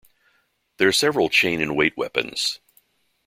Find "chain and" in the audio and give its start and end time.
1.29-1.77